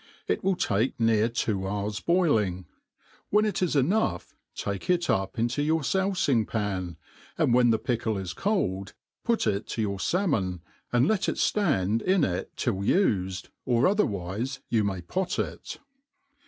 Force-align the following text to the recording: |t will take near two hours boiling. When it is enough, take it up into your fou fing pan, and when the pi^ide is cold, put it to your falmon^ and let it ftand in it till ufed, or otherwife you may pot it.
|t 0.27 0.35
will 0.41 0.55
take 0.55 0.99
near 0.99 1.29
two 1.29 1.67
hours 1.67 1.99
boiling. 1.99 2.65
When 3.29 3.45
it 3.45 3.61
is 3.61 3.75
enough, 3.75 4.35
take 4.55 4.89
it 4.89 5.11
up 5.11 5.37
into 5.37 5.61
your 5.61 5.83
fou 5.83 6.15
fing 6.15 6.47
pan, 6.47 6.97
and 7.37 7.53
when 7.53 7.69
the 7.69 7.77
pi^ide 7.77 8.19
is 8.19 8.33
cold, 8.33 8.95
put 9.23 9.45
it 9.45 9.67
to 9.67 9.81
your 9.83 9.99
falmon^ 9.99 10.61
and 10.91 11.07
let 11.07 11.29
it 11.29 11.35
ftand 11.35 12.01
in 12.01 12.23
it 12.23 12.49
till 12.57 12.77
ufed, 12.77 13.49
or 13.63 13.83
otherwife 13.85 14.59
you 14.69 14.83
may 14.83 15.01
pot 15.01 15.37
it. 15.37 15.77